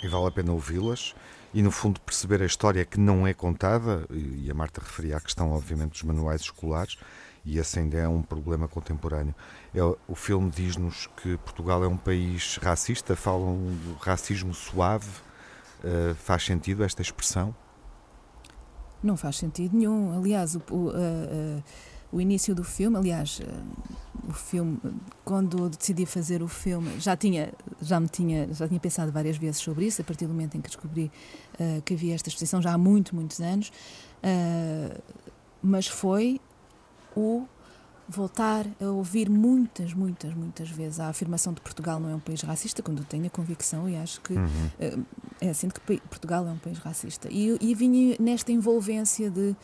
[0.04, 1.16] E vale a pena ouvi-las
[1.54, 5.22] e, no fundo, perceber a história que não é contada, e a Marta referia à
[5.22, 6.98] questão, obviamente, dos manuais escolares,
[7.46, 9.34] e esse ainda é um problema contemporâneo.
[9.74, 15.08] É, o filme diz-nos que Portugal é um país racista, falam do racismo suave.
[15.82, 17.56] Uh, faz sentido esta expressão?
[19.02, 20.18] Não faz sentido nenhum.
[20.18, 21.64] Aliás, o, o, uh, uh,
[22.16, 23.42] o início do filme, aliás,
[24.26, 24.80] o filme,
[25.26, 27.52] quando decidi fazer o filme, já tinha,
[27.82, 30.62] já me tinha, já tinha pensado várias vezes sobre isso, a partir do momento em
[30.62, 31.12] que descobri
[31.84, 33.70] que havia esta exposição, já há muito, muitos anos,
[35.62, 36.40] mas foi
[37.18, 37.46] o
[38.08, 42.42] voltar a ouvir muitas, muitas, muitas vezes a afirmação de Portugal não é um país
[42.42, 44.46] racista, quando eu tenho a convicção e acho que uhum.
[44.46, 45.06] uh,
[45.42, 47.28] é assim que Portugal é um país racista.
[47.32, 49.56] E, e vinha nesta envolvência de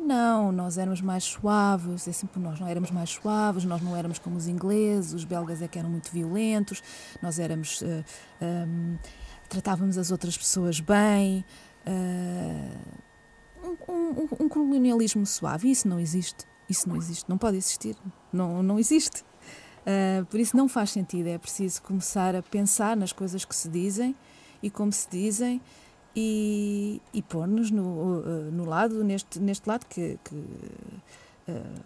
[0.00, 4.18] não, nós éramos mais suaves, é sempre nós não éramos mais suaves, nós não éramos
[4.18, 6.82] como os ingleses, os belgas é que eram muito violentos,
[7.22, 7.80] nós éramos.
[7.82, 8.04] Uh,
[8.40, 8.98] eh, um,
[9.48, 11.44] tratávamos as outras pessoas bem.
[11.86, 13.00] Uh,
[13.88, 16.46] um, um, um colonialismo suave, isso não existe.
[16.68, 17.96] Isso não existe, não pode existir,
[18.32, 19.22] não, não existe.
[19.80, 23.68] Uh, por isso não faz sentido, é preciso começar a pensar nas coisas que se
[23.68, 24.14] dizem
[24.62, 25.60] e como se dizem
[26.14, 31.80] e, e pôr-nos no, uh, no lado, neste, neste lado que, que uh,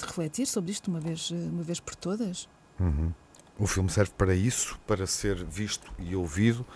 [0.00, 2.48] refletir sobre isto uma vez, uma vez por todas.
[2.78, 3.12] Uhum.
[3.58, 6.66] O filme serve para isso, para ser visto e ouvido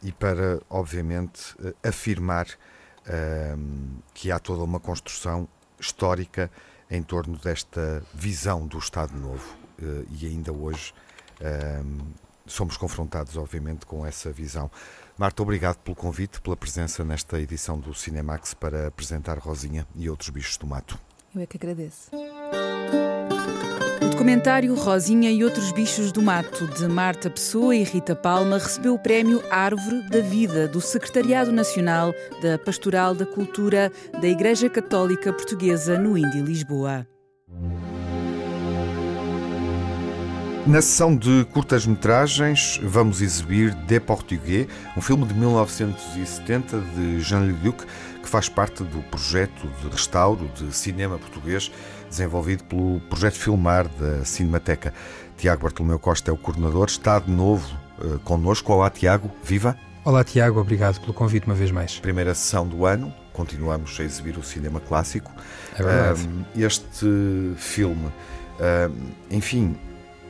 [0.00, 2.46] e para, obviamente, afirmar
[4.14, 5.48] que há toda uma construção
[5.80, 6.48] histórica
[6.88, 9.56] em torno desta visão do Estado Novo.
[9.82, 10.94] Eh, e ainda hoje
[12.46, 14.70] somos confrontados, obviamente, com essa visão.
[15.16, 20.30] Marta, obrigado pelo convite, pela presença nesta edição do Cinemax para apresentar Rosinha e outros
[20.30, 20.98] bichos do mato.
[21.34, 22.10] Eu é que agradeço
[24.22, 28.98] documentário Rosinha e Outros Bichos do Mato, de Marta Pessoa e Rita Palma, recebeu o
[28.98, 35.98] prémio Árvore da Vida do Secretariado Nacional da Pastoral da Cultura da Igreja Católica Portuguesa
[35.98, 37.04] no Indy Lisboa.
[40.64, 47.84] Na sessão de curtas-metragens, vamos exibir De Portugais, um filme de 1970 de Jean-Luc Duc,
[48.22, 51.68] que faz parte do projeto de restauro de cinema português
[52.08, 54.94] desenvolvido pelo Projeto Filmar da Cinemateca.
[55.36, 58.72] Tiago Bartolomeu Costa é o coordenador, está de novo uh, connosco.
[58.72, 59.76] Olá, Tiago, viva!
[60.04, 61.98] Olá, Tiago, obrigado pelo convite uma vez mais.
[61.98, 65.32] Primeira sessão do ano, continuamos a exibir o cinema clássico.
[65.76, 66.28] É verdade.
[66.54, 68.12] este filme,
[69.28, 69.76] enfim,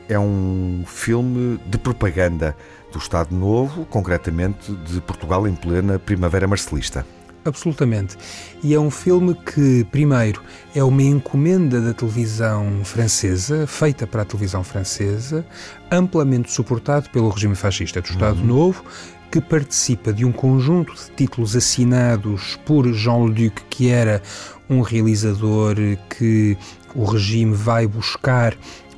[0.07, 2.55] é um filme de propaganda
[2.91, 7.05] do Estado Novo, concretamente de Portugal em plena primavera marcelista.
[7.45, 8.17] Absolutamente.
[8.63, 10.41] E é um filme que, primeiro,
[10.73, 15.45] é uma encomenda da televisão francesa, feita para a televisão francesa,
[15.91, 18.45] amplamente suportado pelo regime fascista do Estado uhum.
[18.45, 18.85] Novo,
[19.29, 24.21] que participa de um conjunto de títulos assinados por Jean-Luc, que era
[24.69, 25.75] um realizador
[26.09, 26.57] que
[26.95, 28.55] o regime vai buscar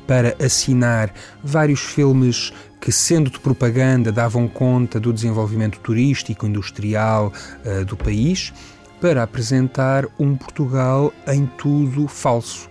[0.08, 1.14] para assinar
[1.44, 7.34] vários filmes que, sendo de propaganda, davam conta do desenvolvimento turístico, industrial
[7.66, 8.54] uh, do país,
[9.02, 12.70] para apresentar um Portugal em tudo falso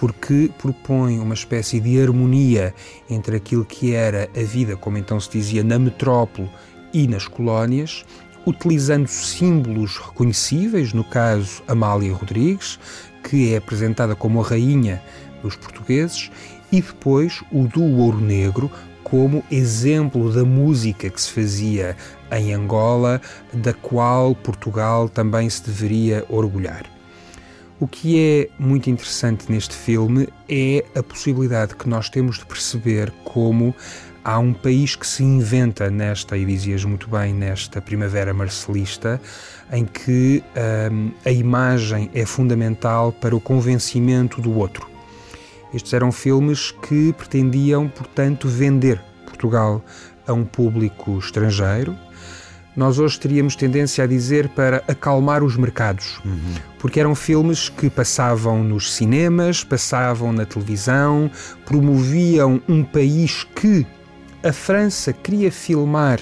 [0.00, 2.74] porque propõe uma espécie de harmonia
[3.08, 6.50] entre aquilo que era a vida, como então se dizia, na metrópole
[6.90, 8.02] e nas colónias,
[8.46, 12.80] utilizando símbolos reconhecíveis, no caso Amália Rodrigues,
[13.22, 15.02] que é apresentada como a rainha
[15.42, 16.30] dos portugueses,
[16.72, 18.70] e depois o do Ouro Negro
[19.02, 21.96] como exemplo da música que se fazia
[22.30, 23.20] em Angola,
[23.52, 26.84] da qual Portugal também se deveria orgulhar.
[27.80, 33.10] O que é muito interessante neste filme é a possibilidade que nós temos de perceber
[33.24, 33.74] como
[34.22, 39.20] há um país que se inventa nesta, e dizias muito bem, nesta primavera marcelista,
[39.72, 40.44] em que
[40.92, 44.89] hum, a imagem é fundamental para o convencimento do outro.
[45.72, 49.82] Estes eram filmes que pretendiam, portanto, vender Portugal
[50.26, 51.96] a um público estrangeiro.
[52.76, 56.54] Nós hoje teríamos tendência a dizer para acalmar os mercados, uhum.
[56.78, 61.30] porque eram filmes que passavam nos cinemas, passavam na televisão,
[61.66, 63.86] promoviam um país que
[64.42, 66.20] a França queria filmar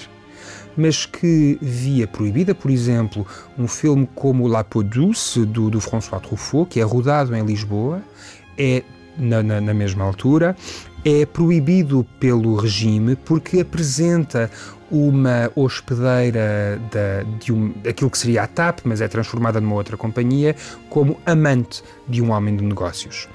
[0.77, 3.27] mas que via proibida, por exemplo,
[3.57, 8.01] um filme como La Peau Douce, do, do François Truffaut, que é rodado em Lisboa,
[8.57, 8.83] é
[9.19, 10.55] na, na, na mesma altura,
[11.03, 14.49] é proibido pelo regime porque apresenta
[14.91, 19.95] uma hospedeira da, de um, aquilo que seria a TAP, mas é transformada numa outra
[19.95, 20.55] companhia,
[20.89, 23.27] como amante de um homem de negócios.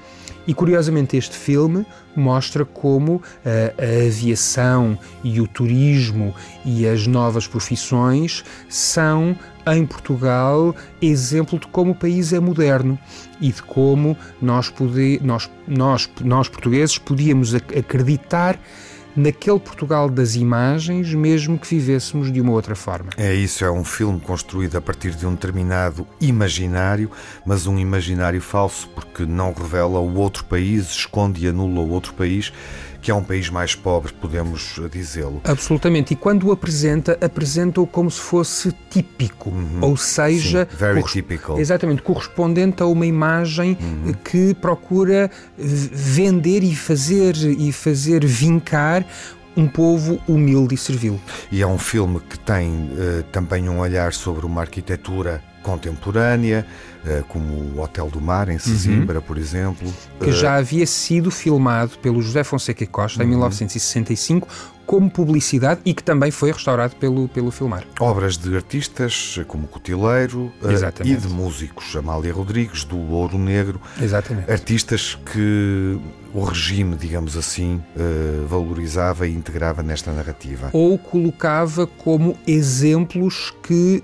[0.47, 7.47] E curiosamente, este filme mostra como a, a aviação e o turismo e as novas
[7.47, 9.35] profissões são
[9.67, 12.97] em Portugal exemplo de como o país é moderno
[13.39, 18.59] e de como nós, poder, nós, nós, nós portugueses podíamos acreditar
[19.15, 23.09] naquele Portugal das imagens, mesmo que vivêssemos de uma outra forma.
[23.17, 27.09] É isso, é um filme construído a partir de um determinado imaginário,
[27.45, 32.13] mas um imaginário falso, porque não revela o outro país, esconde e anula o outro
[32.13, 32.51] país
[33.05, 35.39] que é um país mais pobre, podemos dizê-lo.
[35.43, 36.13] Absolutamente.
[36.13, 39.77] E quando o apresenta, apresenta-o como se fosse típico, uhum.
[39.81, 41.59] ou seja, Sim, very typical.
[41.59, 44.11] exatamente, correspondente a uma imagem uhum.
[44.11, 49.05] que procura vender e fazer e fazer vincar
[49.55, 51.21] um povo humilde e servil.
[51.51, 56.65] E é um filme que tem uh, também um olhar sobre uma arquitetura contemporânea,
[57.27, 59.25] como o Hotel do Mar, em Sesimbra, uhum.
[59.25, 59.93] por exemplo.
[60.19, 63.27] Que uh, já havia sido filmado pelo José Fonseca Costa uhum.
[63.27, 64.47] em 1965
[64.85, 67.83] como publicidade e que também foi restaurado pelo, pelo Filmar.
[67.99, 73.81] Obras de artistas como Cotileiro uh, e de músicos, Amália Rodrigues, do Ouro Negro.
[73.99, 74.51] Exatamente.
[74.51, 75.99] Artistas que
[76.35, 77.81] o regime, digamos assim,
[78.47, 80.69] valorizava e integrava nesta narrativa.
[80.73, 84.03] Ou colocava como exemplos que,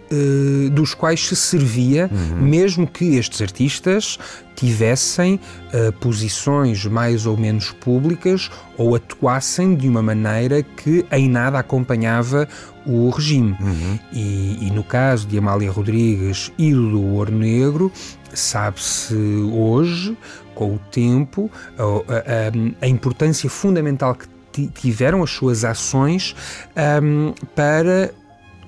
[0.71, 2.41] dos quais se servia, uhum.
[2.41, 4.17] mesmo que estes artistas
[4.55, 5.39] tivessem
[5.73, 12.47] uh, posições mais ou menos públicas ou atuassem de uma maneira que em nada acompanhava
[12.85, 13.55] o regime.
[13.59, 13.99] Uhum.
[14.11, 17.91] E, e, no caso de Amália Rodrigues e do Ouro Negro,
[18.33, 20.17] sabe-se hoje,
[20.55, 24.17] com o tempo, a, a, a importância fundamental
[24.51, 26.35] que tiveram as suas ações
[27.01, 28.13] um, para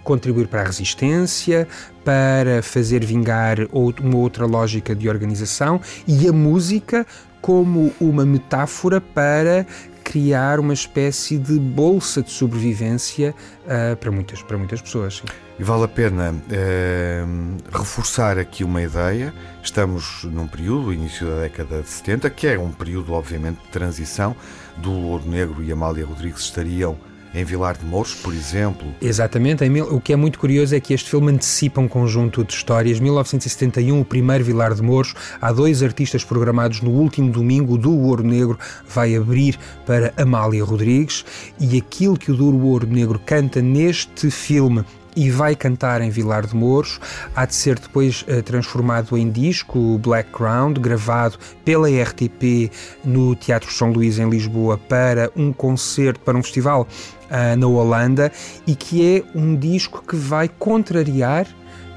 [0.03, 1.67] contribuir para a resistência,
[2.03, 7.05] para fazer vingar uma outra lógica de organização e a música
[7.41, 9.65] como uma metáfora para
[10.03, 13.33] criar uma espécie de bolsa de sobrevivência
[13.65, 15.17] uh, para, muitas, para muitas pessoas.
[15.17, 15.25] Sim.
[15.57, 19.33] E vale a pena uh, reforçar aqui uma ideia.
[19.61, 24.35] Estamos num período, início da década de 70, que é um período, obviamente, de transição.
[24.77, 26.97] Do Ouro Negro e Amália Rodrigues estariam
[27.33, 28.93] em Vilar de Mouros, por exemplo.
[29.01, 29.63] Exatamente.
[29.63, 32.99] O que é muito curioso é que este filme antecipa um conjunto de histórias.
[32.99, 35.15] 1971, o primeiro Vilar de Mouros.
[35.41, 37.73] Há dois artistas programados no último domingo.
[37.73, 38.57] O Duo Ouro Negro
[38.87, 41.25] vai abrir para Amália Rodrigues.
[41.59, 46.45] E aquilo que o Duo Ouro Negro canta neste filme e vai cantar em Vilar
[46.45, 46.99] de Mouros.
[47.35, 52.71] Há de ser depois uh, transformado em disco, Black Ground, gravado pela RTP
[53.03, 56.87] no Teatro São Luís em Lisboa para um concerto, para um festival
[57.33, 58.31] uh, na Holanda
[58.67, 61.47] e que é um disco que vai contrariar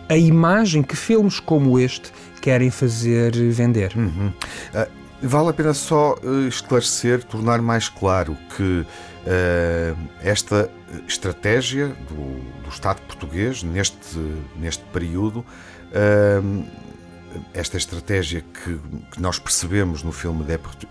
[0.09, 2.11] a imagem que filmes como este
[2.41, 3.93] querem fazer vender.
[3.95, 4.29] Uhum.
[4.29, 4.89] Uh,
[5.23, 8.87] vale a pena só uh, esclarecer, tornar mais claro que
[10.23, 10.71] esta
[11.09, 14.21] estratégia do, do, Estado português neste,
[14.57, 15.45] neste período
[17.53, 18.79] esta estratégia que,
[19.11, 20.45] que, nós percebemos no filme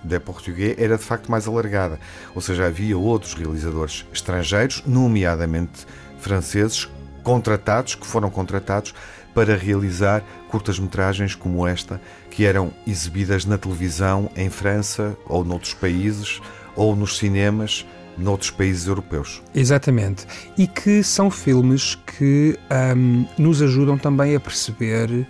[0.04, 2.00] de Português era de facto mais alargada.
[2.34, 5.86] Ou seja, havia outros realizadores estrangeiros, nomeadamente
[6.20, 6.90] franceses,
[7.24, 8.94] contratados, que foram contratados
[9.34, 16.42] para realizar curtas-metragens como esta, que eram exibidas na televisão em França ou noutros países
[16.76, 17.86] ou nos cinemas
[18.18, 19.42] noutros países europeus.
[19.54, 20.26] Exatamente.
[20.58, 22.58] E que são filmes que
[22.96, 25.28] um, nos ajudam também a perceber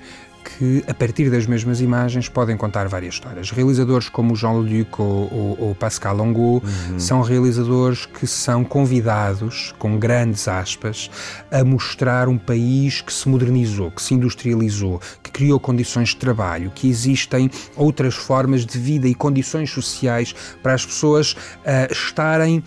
[0.58, 3.52] que, a partir das mesmas imagens, podem contar várias histórias.
[3.52, 7.00] Realizadores como Jean-Luc ou, ou, ou, Pascal Longo uhum.
[7.00, 11.10] são realizadores que são convidados, com grandes aspas,
[11.52, 16.72] a mostrar um país que se modernizou, que se industrializou, que criou condições de trabalho,
[16.74, 20.34] que existem outras formas de vida e condições sociais
[20.64, 22.64] para as pessoas uh, estarem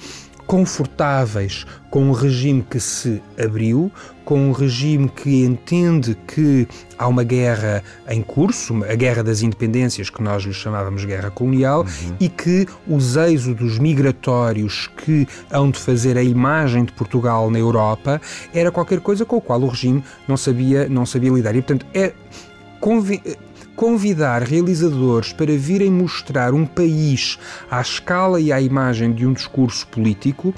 [0.48, 3.92] confortáveis com um regime que se abriu,
[4.24, 6.66] com um regime que entende que
[6.98, 11.82] há uma guerra em curso, a guerra das independências, que nós lhe chamávamos guerra colonial,
[11.82, 12.16] uhum.
[12.18, 18.18] e que os êxodos migratórios que hão de fazer a imagem de Portugal na Europa
[18.54, 21.54] era qualquer coisa com o qual o regime não sabia, não sabia lidar.
[21.54, 22.14] E, portanto, é
[23.78, 27.38] convidar realizadores para virem mostrar um país
[27.70, 30.52] à escala e à imagem de um discurso político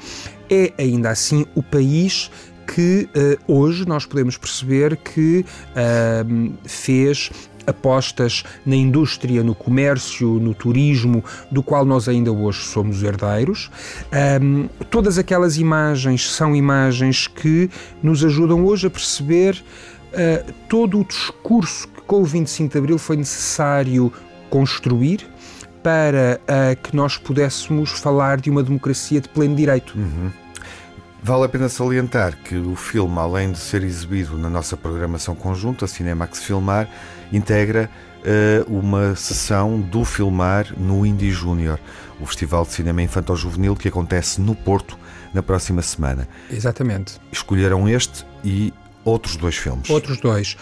[0.49, 2.31] é ainda assim o país
[2.67, 7.31] que uh, hoje nós podemos perceber que uh, fez
[7.67, 13.71] apostas na indústria, no comércio, no turismo, do qual nós ainda hoje somos herdeiros.
[14.41, 17.69] Um, todas aquelas imagens são imagens que
[18.03, 19.63] nos ajudam hoje a perceber
[20.11, 24.13] uh, todo o discurso com o 25 de Abril foi necessário
[24.51, 25.31] construir
[25.81, 29.97] para uh, que nós pudéssemos falar de uma democracia de pleno direito.
[29.97, 30.29] Uhum.
[31.23, 35.87] Vale a pena salientar que o filme, além de ser exibido na nossa programação conjunta,
[35.87, 36.89] Cinemax Filmar,
[37.33, 37.89] integra
[38.25, 41.79] uh, uma sessão do Filmar no Indie Júnior,
[42.19, 44.99] o Festival de Cinema Infantil-Juvenil que acontece no Porto
[45.33, 46.27] na próxima semana.
[46.51, 47.21] Exatamente.
[47.31, 48.75] Escolheram este e
[49.11, 49.89] outros dois filmes.
[49.91, 50.57] Outros dois.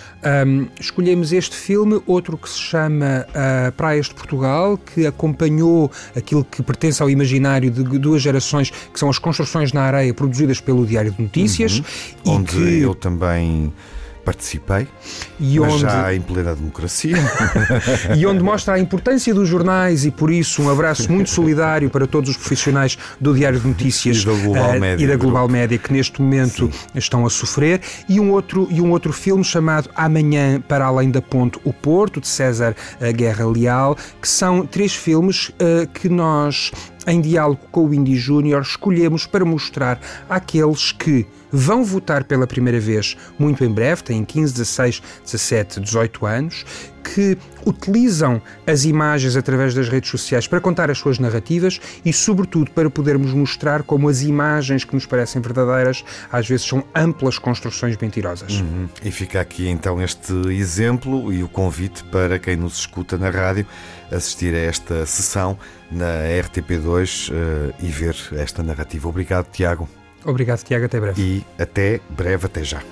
[0.47, 6.45] Um, escolhemos este filme, outro que se chama uh, Praias de Portugal, que acompanhou aquilo
[6.45, 10.87] que pertence ao imaginário de duas gerações, que são as construções na areia produzidas pelo
[10.87, 11.79] Diário de Notícias.
[12.25, 12.37] Uhum.
[12.37, 12.81] onde que...
[12.81, 13.73] eu também
[14.29, 14.87] participei,
[15.41, 15.79] e onde...
[15.79, 17.17] já em plena democracia.
[18.15, 22.07] e onde mostra a importância dos jornais e por isso um abraço muito solidário para
[22.07, 25.49] todos os profissionais do Diário de Notícias e da Global, uh, Média, e da Global
[25.49, 26.89] Média que neste momento Sim.
[26.95, 31.23] estão a sofrer e um outro e um outro filme chamado Amanhã para além da
[31.23, 36.71] ponte o Porto de César uh, Guerra Leal, que são três filmes uh, que nós
[37.07, 39.99] em diálogo com o Indy Júnior, escolhemos para mostrar
[40.29, 46.27] àqueles que vão votar pela primeira vez muito em breve, têm 15, 16, 17, 18
[46.27, 46.65] anos,
[47.15, 52.71] que utilizam as imagens através das redes sociais para contar as suas narrativas e, sobretudo,
[52.71, 57.97] para podermos mostrar como as imagens que nos parecem verdadeiras às vezes são amplas construções
[57.97, 58.61] mentirosas.
[58.61, 58.89] Uhum.
[59.03, 63.67] E fica aqui então este exemplo e o convite para quem nos escuta na rádio
[64.11, 65.59] assistir a esta sessão
[65.91, 69.09] na RTP2 uh, eh, e ver esta narrativa.
[69.09, 69.89] Obrigado, Tiago.
[70.25, 70.87] Obrigado, Tiago.
[70.87, 71.23] Até breve.
[71.23, 72.83] E até breve, até já.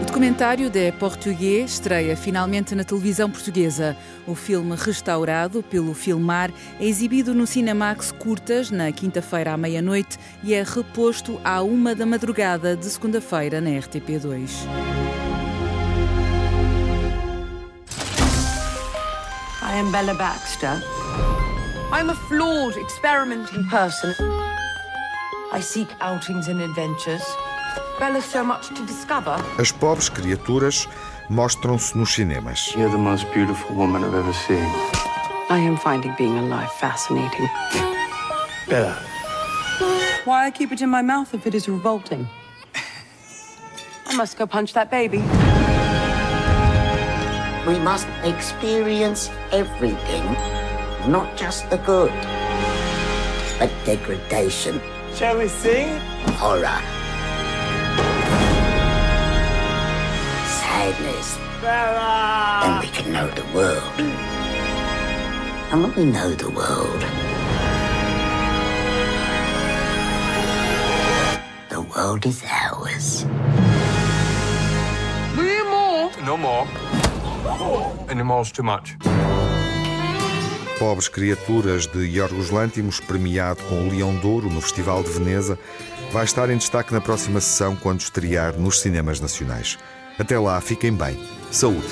[0.00, 3.96] O documentário de Português estreia finalmente na televisão portuguesa.
[4.26, 10.54] O filme restaurado pelo Filmar é exibido no Cinemax Curtas na quinta-feira à meia-noite e
[10.54, 14.50] é reposto à uma da madrugada de segunda-feira na RTP2.
[19.62, 20.82] I am Bella Baxter.
[21.92, 24.35] I'm a flawed, experimenting person.
[25.52, 27.24] I seek outings and adventures.
[27.98, 29.40] Bella's so much to discover.
[29.58, 30.88] As pobres criaturas
[31.28, 32.74] mostram-se nos cinemas.
[32.76, 34.66] You're the most beautiful woman I've ever seen.
[35.48, 37.48] I am finding being alive fascinating.
[38.68, 38.98] Bella.
[40.24, 42.28] Why I keep it in my mouth if it is revolting?
[44.06, 45.18] I must go punch that baby.
[47.66, 50.24] We must experience everything,
[51.10, 52.12] not just the good,
[53.58, 54.80] but degradation.
[55.16, 55.98] Shall we sing?
[56.36, 56.78] Horror.
[60.60, 61.38] Sadness.
[61.62, 62.60] Bella!
[62.62, 63.98] Then we can know the world.
[65.70, 67.00] And when we know the world,
[71.70, 73.24] the world is ours.
[75.64, 76.10] more?
[76.26, 76.66] No more.
[78.10, 78.96] Animals too much.
[80.78, 85.58] Pobres Criaturas de Yorgos Lantimos, premiado com o Leão Douro no Festival de Veneza,
[86.12, 89.78] vai estar em destaque na próxima sessão quando estrear nos cinemas nacionais.
[90.18, 91.18] Até lá, fiquem bem.
[91.50, 91.86] Saúde!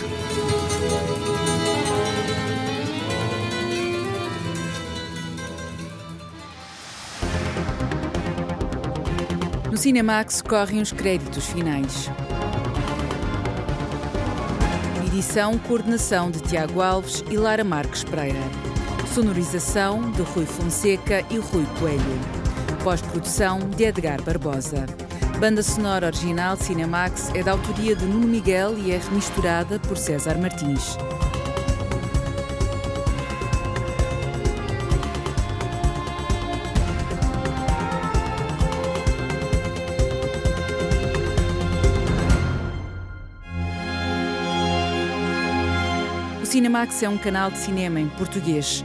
[9.70, 12.10] No Cinemax correm os créditos finais.
[15.06, 18.73] Edição, coordenação de Tiago Alves e Lara Marques Pereira.
[19.14, 22.02] Sonorização de Rui Fonseca e Rui Coelho.
[22.82, 24.86] Pós-produção de Edgar Barbosa.
[25.38, 30.36] Banda sonora original Cinemax é da autoria de Nuno Miguel e é remisturada por César
[30.36, 30.96] Martins.
[46.54, 48.84] Cinemax é um canal de cinema em português.